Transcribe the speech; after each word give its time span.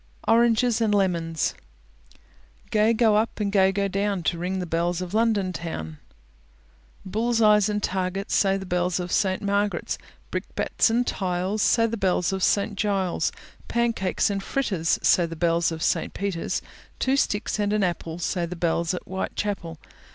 ORANGES 0.27 0.81
AND 0.81 0.95
LEMONS 0.95 1.53
Gay 2.71 2.91
go 2.91 3.17
up, 3.17 3.39
and 3.39 3.51
gay 3.51 3.71
go 3.71 3.87
down 3.87 4.23
To 4.23 4.39
ring 4.39 4.57
the 4.57 4.65
bells 4.65 4.99
of 4.99 5.13
London 5.13 5.53
Town. 5.53 5.99
Bull's 7.05 7.39
eyes 7.39 7.69
and 7.69 7.83
targets 7.83 8.33
Say 8.33 8.57
the 8.57 8.65
bells 8.65 8.99
of 8.99 9.11
St. 9.11 9.43
Marg'ret's. 9.43 9.99
Brickbats 10.31 10.89
and 10.89 11.05
tiles, 11.05 11.61
Say 11.61 11.85
the 11.85 11.97
bells 11.97 12.33
of 12.33 12.41
St. 12.41 12.75
Giles'. 12.75 13.31
Pancakes 13.67 14.31
and 14.31 14.41
fritters, 14.41 14.97
Say 15.03 15.27
the 15.27 15.35
bells 15.35 15.71
of 15.71 15.83
St. 15.83 16.15
Peter's. 16.15 16.63
Two 16.97 17.15
sticks 17.15 17.59
and 17.59 17.71
an 17.71 17.83
apple, 17.83 18.17
Say 18.17 18.47
the 18.47 18.55
bells 18.55 18.95
at 18.95 19.03
Whitechapel. 19.03 19.77